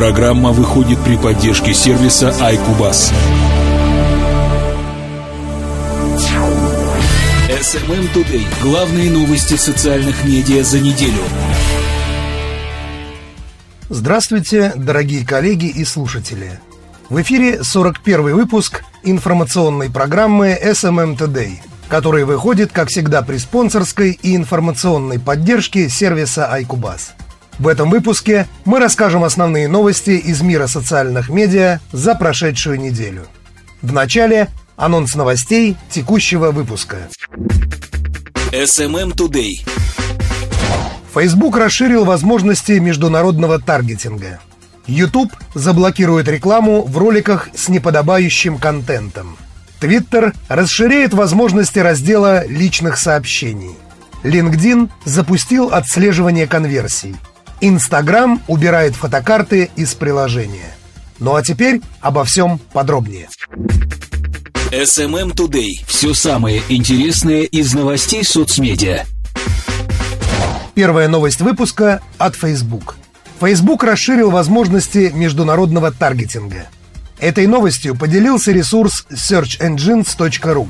Программа 0.00 0.52
выходит 0.52 0.98
при 1.04 1.18
поддержке 1.18 1.74
сервиса 1.74 2.30
iCubus. 2.40 3.12
SMM 7.50 8.10
Today. 8.14 8.46
Главные 8.62 9.10
новости 9.10 9.56
социальных 9.56 10.24
медиа 10.24 10.64
за 10.64 10.80
неделю. 10.80 11.20
Здравствуйте, 13.90 14.72
дорогие 14.74 15.26
коллеги 15.26 15.66
и 15.66 15.84
слушатели. 15.84 16.58
В 17.10 17.20
эфире 17.20 17.62
41 17.62 18.34
выпуск 18.34 18.82
информационной 19.02 19.90
программы 19.90 20.58
SMM 20.64 21.18
Today, 21.18 21.58
который 21.90 22.24
выходит, 22.24 22.72
как 22.72 22.88
всегда, 22.88 23.20
при 23.20 23.36
спонсорской 23.36 24.18
и 24.22 24.34
информационной 24.34 25.20
поддержке 25.20 25.90
сервиса 25.90 26.50
iCubus. 26.58 27.10
В 27.60 27.68
этом 27.68 27.90
выпуске 27.90 28.46
мы 28.64 28.78
расскажем 28.78 29.22
основные 29.22 29.68
новости 29.68 30.12
из 30.12 30.40
мира 30.40 30.66
социальных 30.66 31.28
медиа 31.28 31.80
за 31.92 32.14
прошедшую 32.14 32.80
неделю. 32.80 33.26
В 33.82 33.92
начале 33.92 34.48
анонс 34.76 35.14
новостей 35.14 35.76
текущего 35.90 36.52
выпуска. 36.52 36.96
SMM 38.52 39.14
Today. 39.14 39.60
Facebook 41.12 41.58
расширил 41.58 42.06
возможности 42.06 42.72
международного 42.72 43.60
таргетинга. 43.60 44.40
YouTube 44.86 45.30
заблокирует 45.52 46.28
рекламу 46.28 46.84
в 46.84 46.96
роликах 46.96 47.50
с 47.54 47.68
неподобающим 47.68 48.56
контентом. 48.56 49.36
Twitter 49.82 50.34
расширяет 50.48 51.12
возможности 51.12 51.78
раздела 51.78 52.46
личных 52.46 52.96
сообщений. 52.96 53.76
LinkedIn 54.22 54.88
запустил 55.04 55.68
отслеживание 55.74 56.46
конверсий– 56.46 57.16
Инстаграм 57.60 58.42
убирает 58.48 58.94
фотокарты 58.94 59.70
из 59.76 59.94
приложения. 59.94 60.74
Ну 61.18 61.34
а 61.34 61.42
теперь 61.42 61.82
обо 62.00 62.24
всем 62.24 62.58
подробнее. 62.72 63.28
SMM 64.70 65.34
Today. 65.34 65.84
Все 65.86 66.14
самое 66.14 66.62
интересное 66.68 67.42
из 67.42 67.74
новостей 67.74 68.24
соцмедиа. 68.24 69.04
Первая 70.74 71.08
новость 71.08 71.42
выпуска 71.42 72.00
от 72.16 72.34
Facebook. 72.34 72.96
Facebook 73.40 73.84
расширил 73.84 74.30
возможности 74.30 75.10
международного 75.12 75.90
таргетинга. 75.92 76.68
Этой 77.18 77.46
новостью 77.46 77.94
поделился 77.94 78.52
ресурс 78.52 79.04
searchengines.ru. 79.10 80.68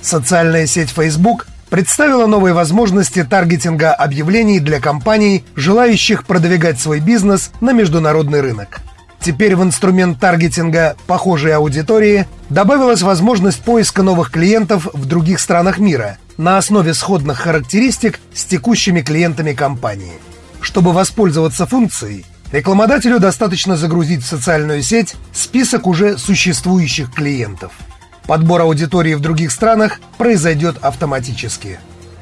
Социальная 0.00 0.66
сеть 0.66 0.90
Facebook 0.90 1.46
представила 1.70 2.26
новые 2.26 2.52
возможности 2.52 3.24
таргетинга 3.24 3.94
объявлений 3.94 4.60
для 4.60 4.80
компаний, 4.80 5.44
желающих 5.54 6.24
продвигать 6.24 6.80
свой 6.80 7.00
бизнес 7.00 7.52
на 7.60 7.72
международный 7.72 8.40
рынок. 8.40 8.80
Теперь 9.20 9.54
в 9.54 9.62
инструмент 9.62 10.18
таргетинга 10.18 10.96
похожей 11.06 11.54
аудитории 11.54 12.26
добавилась 12.48 13.02
возможность 13.02 13.60
поиска 13.60 14.02
новых 14.02 14.30
клиентов 14.30 14.88
в 14.92 15.04
других 15.06 15.40
странах 15.40 15.78
мира 15.78 16.18
на 16.36 16.58
основе 16.58 16.94
сходных 16.94 17.38
характеристик 17.38 18.18
с 18.34 18.44
текущими 18.44 19.02
клиентами 19.02 19.52
компании. 19.52 20.14
Чтобы 20.60 20.92
воспользоваться 20.92 21.66
функцией, 21.66 22.24
рекламодателю 22.50 23.18
достаточно 23.20 23.76
загрузить 23.76 24.22
в 24.24 24.26
социальную 24.26 24.82
сеть 24.82 25.14
список 25.32 25.86
уже 25.86 26.18
существующих 26.18 27.12
клиентов– 27.12 27.72
Подбор 28.30 28.60
аудитории 28.60 29.14
в 29.14 29.20
других 29.20 29.50
странах 29.50 30.00
произойдет 30.16 30.76
автоматически. 30.82 31.80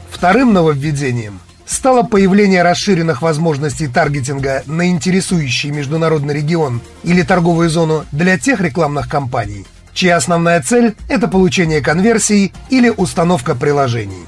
Вторым 0.09 0.55
нововведением 0.55 1.39
стало 1.67 2.03
появление 2.03 2.63
расширенных 2.63 3.21
возможностей 3.21 3.89
таргетинга 3.89 4.63
на 4.65 4.89
интересующий 4.89 5.69
международный 5.69 6.33
регион 6.33 6.81
или 7.05 7.21
торговую 7.21 7.69
зону 7.69 8.07
для 8.11 8.39
тех 8.39 8.63
рекламных 8.63 9.07
кампаний, 9.07 9.67
чья 9.93 10.17
основная 10.17 10.63
цель– 10.63 10.97
это 11.11 11.29
получение 11.29 11.83
конверсий 11.83 12.55
или 12.71 12.89
установка 12.89 13.55
приложений. 13.55 14.25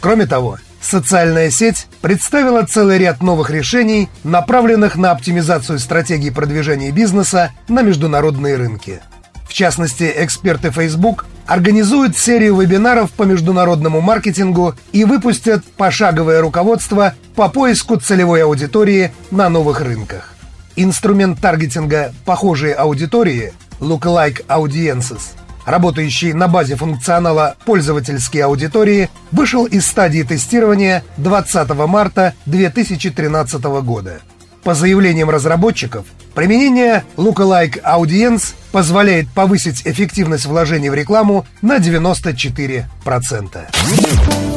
Кроме 0.00 0.26
того, 0.26 0.58
социальная 0.82 1.48
сеть 1.48 1.86
представила 2.02 2.64
целый 2.64 2.98
ряд 2.98 3.22
новых 3.22 3.48
решений, 3.48 4.10
направленных 4.22 4.96
на 4.96 5.12
оптимизацию 5.12 5.78
стратегии 5.78 6.28
продвижения 6.28 6.90
бизнеса 6.90 7.52
на 7.68 7.80
международные 7.80 8.56
рынки– 8.56 9.00
в 9.52 9.54
частности, 9.54 10.10
эксперты 10.16 10.70
Facebook 10.70 11.26
организуют 11.46 12.16
серию 12.16 12.60
вебинаров 12.60 13.10
по 13.10 13.24
международному 13.24 14.00
маркетингу 14.00 14.74
и 14.92 15.04
выпустят 15.04 15.64
пошаговое 15.76 16.40
руководство 16.40 17.14
по 17.34 17.48
поиску 17.48 17.96
целевой 17.96 18.44
аудитории 18.44 19.12
на 19.30 19.48
новых 19.48 19.80
рынках. 19.80 20.34
Инструмент 20.76 21.40
таргетинга 21.40 22.14
«Похожие 22.24 22.74
аудитории» 22.74 23.52
Lookalike 23.80 24.46
Audiences, 24.46 25.20
работающий 25.66 26.32
на 26.32 26.48
базе 26.48 26.76
функционала 26.76 27.56
«Пользовательские 27.64 28.44
аудитории», 28.44 29.10
вышел 29.32 29.66
из 29.66 29.86
стадии 29.86 30.22
тестирования 30.22 31.04
20 31.18 31.68
марта 31.86 32.34
2013 32.46 33.62
года. 33.82 34.20
По 34.62 34.74
заявлениям 34.74 35.28
разработчиков, 35.28 36.06
применение 36.34 37.04
Lookalike 37.16 37.82
Audience 37.82 38.54
позволяет 38.72 39.28
повысить 39.28 39.82
эффективность 39.86 40.46
вложений 40.46 40.90
в 40.90 40.94
рекламу 40.94 41.46
на 41.60 41.78
94%. 41.78 42.84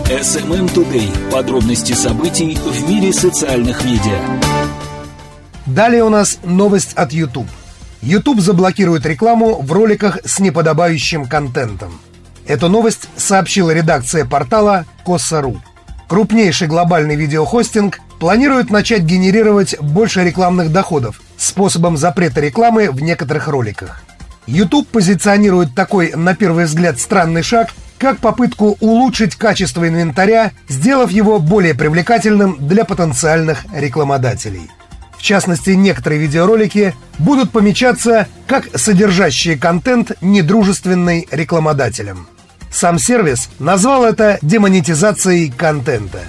SMM 0.05 0.73
Today. 0.73 1.31
Подробности 1.31 1.93
событий 1.93 2.55
в 2.55 2.89
мире 2.89 3.11
социальных 3.11 3.83
медиа. 3.83 4.19
Далее 5.65 6.03
у 6.03 6.09
нас 6.09 6.39
новость 6.43 6.93
от 6.93 7.11
YouTube. 7.11 7.49
YouTube 8.01 8.39
заблокирует 8.39 9.05
рекламу 9.05 9.61
в 9.61 9.71
роликах 9.71 10.19
с 10.23 10.39
неподобающим 10.39 11.25
контентом. 11.25 11.99
Эту 12.47 12.69
новость 12.69 13.09
сообщила 13.17 13.71
редакция 13.71 14.25
портала 14.25 14.85
Коса.ру. 15.05 15.59
Крупнейший 16.07 16.67
глобальный 16.67 17.15
видеохостинг 17.15 17.99
планирует 18.19 18.69
начать 18.69 19.01
генерировать 19.01 19.79
больше 19.79 20.23
рекламных 20.23 20.71
доходов 20.71 21.19
способом 21.45 21.97
запрета 21.97 22.41
рекламы 22.41 22.91
в 22.91 23.01
некоторых 23.01 23.47
роликах. 23.47 24.03
YouTube 24.47 24.87
позиционирует 24.87 25.73
такой, 25.73 26.13
на 26.13 26.35
первый 26.35 26.65
взгляд, 26.65 26.99
странный 26.99 27.41
шаг, 27.41 27.69
как 27.97 28.19
попытку 28.19 28.77
улучшить 28.79 29.35
качество 29.35 29.87
инвентаря, 29.87 30.51
сделав 30.67 31.11
его 31.11 31.39
более 31.39 31.73
привлекательным 31.73 32.57
для 32.67 32.85
потенциальных 32.85 33.65
рекламодателей. 33.73 34.69
В 35.17 35.21
частности, 35.21 35.71
некоторые 35.71 36.21
видеоролики 36.21 36.93
будут 37.17 37.51
помечаться 37.51 38.27
как 38.47 38.67
содержащие 38.75 39.57
контент, 39.57 40.11
недружественный 40.21 41.27
рекламодателям. 41.31 42.27
Сам 42.69 42.99
сервис 42.99 43.49
назвал 43.57 44.03
это 44.03 44.37
демонетизацией 44.41 45.49
контента. 45.49 46.19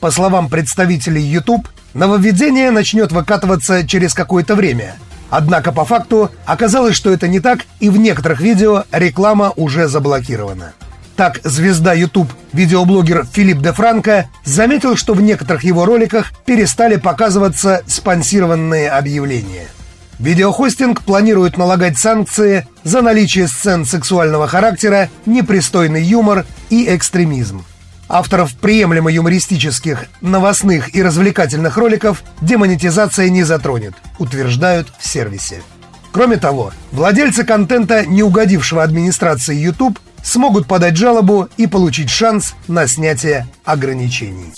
По 0.00 0.12
словам 0.12 0.48
представителей 0.48 1.22
YouTube, 1.22 1.68
нововведение 1.98 2.70
начнет 2.70 3.12
выкатываться 3.12 3.86
через 3.86 4.14
какое-то 4.14 4.54
время. 4.54 4.94
Однако 5.30 5.72
по 5.72 5.84
факту 5.84 6.30
оказалось, 6.46 6.96
что 6.96 7.12
это 7.12 7.28
не 7.28 7.40
так, 7.40 7.66
и 7.80 7.90
в 7.90 7.98
некоторых 7.98 8.40
видео 8.40 8.84
реклама 8.90 9.52
уже 9.56 9.88
заблокирована. 9.88 10.72
Так, 11.16 11.40
звезда 11.44 11.92
YouTube, 11.92 12.32
видеоблогер 12.52 13.26
Филипп 13.30 13.58
де 13.58 13.72
Франко 13.72 14.30
заметил, 14.44 14.96
что 14.96 15.14
в 15.14 15.20
некоторых 15.20 15.64
его 15.64 15.84
роликах 15.84 16.32
перестали 16.46 16.96
показываться 16.96 17.82
спонсированные 17.86 18.88
объявления– 18.90 19.66
Видеохостинг 20.18 21.02
планирует 21.02 21.56
налагать 21.56 21.96
санкции 21.96 22.66
за 22.82 23.02
наличие 23.02 23.46
сцен 23.46 23.84
сексуального 23.84 24.48
характера, 24.48 25.10
непристойный 25.26 26.02
юмор 26.02 26.44
и 26.70 26.92
экстремизм. 26.92 27.64
Авторов 28.08 28.54
приемлемо 28.54 29.12
юмористических, 29.12 30.06
новостных 30.22 30.94
и 30.94 31.02
развлекательных 31.02 31.76
роликов 31.76 32.22
демонетизация 32.40 33.28
не 33.28 33.42
затронет, 33.42 33.94
утверждают 34.18 34.88
в 34.98 35.06
сервисе. 35.06 35.62
Кроме 36.10 36.38
того, 36.38 36.72
владельцы 36.90 37.44
контента, 37.44 38.06
не 38.06 38.22
угодившего 38.22 38.82
администрации 38.82 39.54
YouTube, 39.54 39.98
смогут 40.22 40.66
подать 40.66 40.96
жалобу 40.96 41.48
и 41.58 41.66
получить 41.66 42.08
шанс 42.08 42.54
на 42.66 42.86
снятие 42.86 43.46
ограничений. 43.64 44.54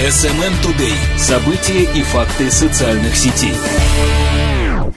SMM 0.00 0.52
Today. 0.62 1.18
События 1.18 1.82
и 1.82 2.02
факты 2.02 2.50
социальных 2.50 3.16
сетей. 3.16 3.54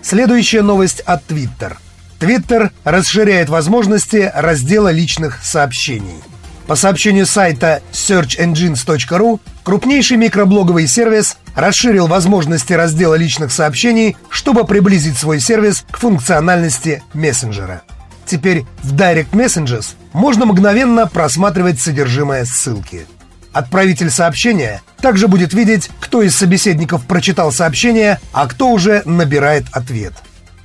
Следующая 0.04 0.62
новость 0.62 1.00
от 1.02 1.28
Twitter. 1.28 1.78
Twitter 2.20 2.70
расширяет 2.84 3.50
возможности 3.50 4.32
раздела 4.34 4.90
личных 4.90 5.44
сообщений. 5.44 6.22
По 6.72 6.78
сообщению 6.78 7.26
сайта 7.26 7.82
searchengines.ru, 7.92 9.42
крупнейший 9.64 10.16
микроблоговый 10.16 10.88
сервис 10.88 11.36
расширил 11.54 12.08
возможности 12.08 12.72
раздела 12.72 13.16
личных 13.16 13.52
сообщений, 13.52 14.16
чтобы 14.30 14.64
приблизить 14.64 15.18
свой 15.18 15.42
сервис 15.42 15.84
к 15.92 15.98
функциональности 15.98 17.04
мессенджера. 17.14 17.82
Теперь 18.26 18.64
в 18.84 18.96
Direct 18.96 19.32
Messages 19.32 19.96
можно 20.14 20.46
мгновенно 20.46 21.08
просматривать 21.08 21.82
содержимое 21.82 22.46
ссылки. 22.46 23.06
Отправитель 23.52 24.10
сообщения 24.10 24.82
также 25.02 25.28
будет 25.28 25.54
видеть, 25.54 25.90
кто 26.00 26.22
из 26.22 26.38
собеседников 26.38 27.06
прочитал 27.06 27.52
сообщение, 27.52 28.18
а 28.32 28.48
кто 28.48 28.70
уже 28.70 29.02
набирает 29.04 29.66
ответ. 29.74 30.14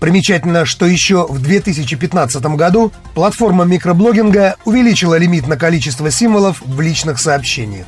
Примечательно, 0.01 0.67
что 0.67 0.87
еще 0.87 1.27
в 1.27 1.41
2015 1.41 2.45
году 2.57 2.93
платформа 3.15 3.65
микроблогинга 3.65 4.57
увеличила 4.65 5.17
лимит 5.17 5.49
на 5.49 5.57
количество 5.57 6.11
символов 6.11 6.61
в 6.61 6.81
личных 6.81 7.19
сообщениях. 7.19 7.87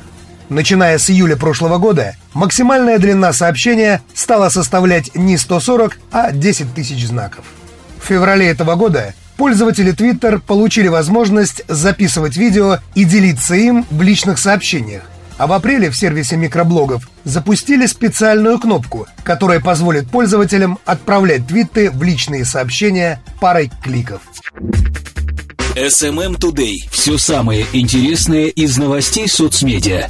Начиная 0.49 0.97
с 0.97 1.11
июля 1.11 1.35
прошлого 1.35 1.77
года, 1.77 2.15
максимальная 2.33 2.97
длина 2.97 3.33
сообщения 3.33 4.01
стала 4.15 4.49
составлять 4.49 5.13
не 5.13 5.37
140, 5.37 5.99
а 6.11 6.31
10 6.31 6.73
тысяч 6.73 7.05
знаков. 7.05 7.45
В 8.01 8.07
феврале 8.07 8.47
этого 8.47 8.73
года 8.73 9.13
пользователи 9.37 9.93
Twitter 9.93 10.39
получили 10.39 10.87
возможность 10.87 11.61
записывать 11.67 12.35
видео 12.35 12.79
и 12.95 13.03
делиться 13.03 13.53
им 13.53 13.85
в 13.91 14.01
личных 14.01 14.39
сообщениях, 14.39 15.03
а 15.39 15.47
в 15.47 15.53
апреле 15.53 15.89
в 15.89 15.95
сервисе 15.95 16.35
микроблогов 16.35 17.09
запустили 17.23 17.85
специальную 17.85 18.59
кнопку, 18.59 19.07
которая 19.23 19.61
позволит 19.61 20.09
пользователям 20.11 20.77
отправлять 20.85 21.47
твиты 21.47 21.89
в 21.89 22.03
личные 22.03 22.43
сообщения 22.43 23.23
парой 23.39 23.71
кликов. 23.81 24.21
SMM 25.75 26.37
Today. 26.37 26.75
Все 26.91 27.17
самое 27.17 27.65
интересное 27.71 28.47
из 28.47 28.77
новостей 28.77 29.29
соцмедиа. 29.29 30.09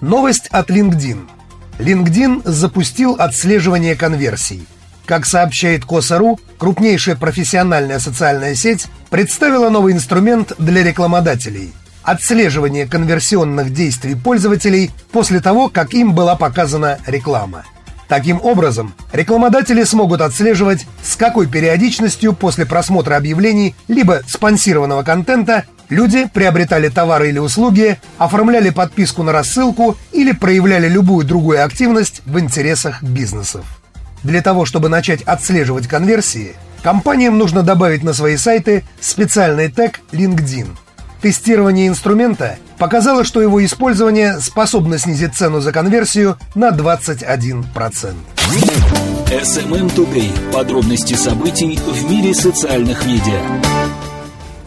Новость 0.00 0.46
от 0.50 0.70
LinkedIn. 0.70 1.28
LinkedIn 1.78 2.42
запустил 2.46 3.16
отслеживание 3.18 3.94
конверсий. 3.94 4.66
Как 5.04 5.26
сообщает 5.26 5.84
Коса.ру, 5.84 6.40
крупнейшая 6.56 7.16
профессиональная 7.16 7.98
социальная 7.98 8.54
сеть 8.54 8.86
представила 9.10 9.68
новый 9.68 9.92
инструмент 9.92 10.54
для 10.56 10.82
рекламодателей– 10.82 11.74
отслеживание 12.02 12.86
конверсионных 12.86 13.72
действий 13.72 14.14
пользователей 14.14 14.90
после 15.12 15.40
того, 15.40 15.68
как 15.68 15.94
им 15.94 16.14
была 16.14 16.36
показана 16.36 16.98
реклама. 17.06 17.64
Таким 18.10 18.40
образом, 18.42 18.92
рекламодатели 19.12 19.84
смогут 19.84 20.20
отслеживать, 20.20 20.84
с 21.00 21.14
какой 21.14 21.46
периодичностью 21.46 22.32
после 22.32 22.66
просмотра 22.66 23.14
объявлений 23.14 23.76
либо 23.86 24.22
спонсированного 24.26 25.04
контента 25.04 25.64
люди 25.88 26.28
приобретали 26.34 26.88
товары 26.88 27.28
или 27.28 27.38
услуги, 27.38 28.00
оформляли 28.18 28.70
подписку 28.70 29.22
на 29.22 29.30
рассылку 29.30 29.96
или 30.10 30.32
проявляли 30.32 30.88
любую 30.88 31.24
другую 31.24 31.64
активность 31.64 32.22
в 32.26 32.36
интересах 32.40 33.00
бизнесов. 33.00 33.64
Для 34.24 34.42
того, 34.42 34.64
чтобы 34.64 34.88
начать 34.88 35.22
отслеживать 35.22 35.86
конверсии, 35.86 36.56
компаниям 36.82 37.38
нужно 37.38 37.62
добавить 37.62 38.02
на 38.02 38.12
свои 38.12 38.36
сайты 38.36 38.82
специальный 39.00 39.70
тег 39.70 40.00
LinkedIn– 40.10 40.66
Тестирование 41.22 41.86
инструмента 41.86 42.56
показало, 42.78 43.24
что 43.24 43.42
его 43.42 43.62
использование 43.62 44.40
способно 44.40 44.98
снизить 44.98 45.34
цену 45.34 45.60
за 45.60 45.70
конверсию 45.70 46.38
на 46.54 46.70
21%. 46.70 47.64
SMM 49.30 49.94
Today. 49.94 50.32
Подробности 50.50 51.12
событий 51.12 51.76
в 51.76 52.10
мире 52.10 52.32
социальных 52.32 53.04
медиа. 53.04 53.38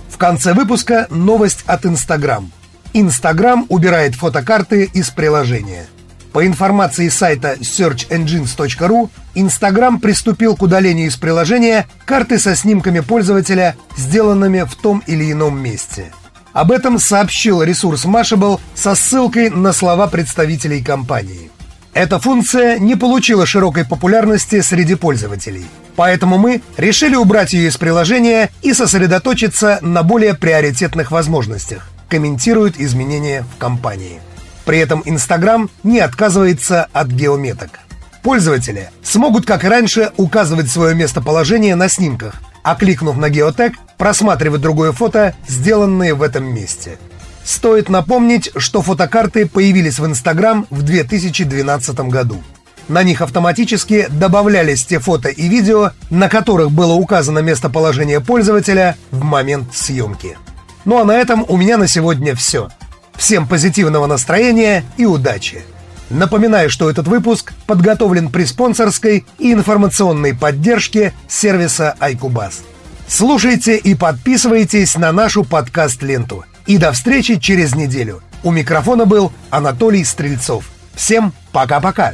В 0.09 0.17
конце 0.17 0.53
выпуска 0.53 1.07
новость 1.09 1.63
от 1.65 1.85
Instagram. 1.85 2.51
Instagram 2.93 3.65
убирает 3.69 4.13
фотокарты 4.13 4.83
из 4.93 5.09
приложения. 5.09 5.87
По 6.33 6.45
информации 6.45 7.09
сайта 7.09 7.57
searchengines.ru, 7.61 9.09
Instagram 9.33 9.99
приступил 9.99 10.55
к 10.55 10.61
удалению 10.61 11.07
из 11.07 11.15
приложения 11.15 11.87
карты 12.05 12.37
со 12.37 12.55
снимками 12.55 12.99
пользователя, 12.99 13.75
сделанными 13.97 14.61
в 14.61 14.75
том 14.75 15.03
или 15.07 15.31
ином 15.31 15.59
месте– 15.59 16.13
об 16.53 16.71
этом 16.71 16.99
сообщил 16.99 17.61
ресурс 17.61 18.05
Mashable 18.05 18.59
со 18.75 18.95
ссылкой 18.95 19.49
на 19.49 19.73
слова 19.73 20.07
представителей 20.07 20.81
компании. 20.81 21.51
Эта 21.93 22.19
функция 22.19 22.79
не 22.79 22.95
получила 22.95 23.45
широкой 23.45 23.85
популярности 23.85 24.61
среди 24.61 24.95
пользователей. 24.95 25.65
Поэтому 25.95 26.39
мы 26.39 26.61
решили 26.77 27.15
убрать 27.15 27.53
ее 27.53 27.67
из 27.67 27.77
приложения 27.77 28.49
и 28.63 28.73
сосредоточиться 28.73 29.77
на 29.81 30.01
более 30.01 30.33
приоритетных 30.33 31.11
возможностях, 31.11 31.89
комментируют 32.09 32.79
изменения 32.79 33.45
в 33.53 33.59
компании. 33.59 34.19
При 34.65 34.79
этом 34.79 35.01
Instagram 35.05 35.69
не 35.83 35.99
отказывается 35.99 36.87
от 36.93 37.09
геометок. 37.09 37.79
Пользователи 38.23 38.89
смогут, 39.03 39.45
как 39.45 39.63
и 39.63 39.67
раньше, 39.67 40.11
указывать 40.17 40.71
свое 40.71 40.95
местоположение 40.95 41.75
на 41.75 41.89
снимках, 41.89 42.41
а 42.63 42.75
кликнув 42.75 43.17
на 43.17 43.29
геотег, 43.29 43.73
просматривать 43.97 44.61
другое 44.61 44.91
фото, 44.91 45.35
сделанное 45.47 46.15
в 46.15 46.21
этом 46.21 46.45
месте. 46.45 46.97
Стоит 47.43 47.89
напомнить, 47.89 48.51
что 48.55 48.81
фотокарты 48.81 49.45
появились 49.45 49.99
в 49.99 50.05
Instagram 50.05 50.65
в 50.69 50.81
2012 50.81 51.99
году. 52.09 52.41
На 52.87 53.03
них 53.03 53.21
автоматически 53.21 54.07
добавлялись 54.09 54.85
те 54.85 54.99
фото 54.99 55.29
и 55.29 55.47
видео, 55.47 55.91
на 56.09 56.29
которых 56.29 56.71
было 56.71 56.93
указано 56.93 57.39
местоположение 57.39 58.19
пользователя 58.19 58.97
в 59.11 59.23
момент 59.23 59.73
съемки. 59.73 60.37
Ну 60.85 60.99
а 60.99 61.05
на 61.05 61.13
этом 61.13 61.45
у 61.47 61.57
меня 61.57 61.77
на 61.77 61.87
сегодня 61.87 62.35
все. 62.35 62.69
Всем 63.15 63.47
позитивного 63.47 64.05
настроения 64.05 64.83
и 64.97 65.05
удачи! 65.05 65.63
Напоминаю, 66.09 66.69
что 66.69 66.89
этот 66.89 67.07
выпуск 67.07 67.53
подготовлен 67.65 68.29
при 68.29 68.45
спонсорской 68.45 69.25
и 69.39 69.53
информационной 69.53 70.35
поддержке 70.35 71.13
сервиса 71.27 71.95
iCubus. 71.99 72.61
Слушайте 73.07 73.77
и 73.77 73.95
подписывайтесь 73.95 74.95
на 74.95 75.11
нашу 75.11 75.43
подкаст-ленту. 75.43 76.45
И 76.65 76.77
до 76.77 76.91
встречи 76.91 77.39
через 77.39 77.75
неделю. 77.75 78.21
У 78.43 78.51
микрофона 78.51 79.05
был 79.05 79.31
Анатолий 79.49 80.03
Стрельцов. 80.03 80.65
Всем 80.95 81.33
пока-пока. 81.51 82.13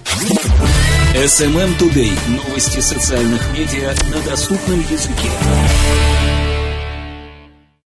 SMM 1.16 1.78
Today. 1.78 2.12
Новости 2.28 2.80
социальных 2.80 3.42
медиа 3.52 3.94
на 4.14 4.22
доступном 4.30 4.80
языке. 4.82 5.30